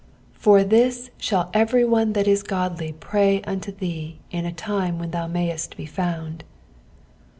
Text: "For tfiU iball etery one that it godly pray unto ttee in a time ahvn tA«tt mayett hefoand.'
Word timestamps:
"For 0.33 0.63
tfiU 0.63 1.11
iball 1.21 1.51
etery 1.53 1.87
one 1.87 2.13
that 2.13 2.27
it 2.27 2.47
godly 2.47 2.93
pray 2.93 3.43
unto 3.43 3.71
ttee 3.71 4.15
in 4.31 4.47
a 4.47 4.51
time 4.51 4.97
ahvn 4.97 5.11
tA«tt 5.11 5.31
mayett 5.31 5.75
hefoand.' 5.77 6.41